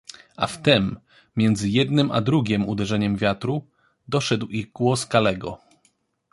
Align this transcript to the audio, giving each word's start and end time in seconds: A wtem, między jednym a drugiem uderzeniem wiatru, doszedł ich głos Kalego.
A 0.35 0.47
wtem, 0.47 0.99
między 1.35 1.69
jednym 1.69 2.11
a 2.11 2.21
drugiem 2.21 2.69
uderzeniem 2.69 3.15
wiatru, 3.17 3.67
doszedł 4.07 4.47
ich 4.47 4.71
głos 4.71 5.05
Kalego. 5.05 5.57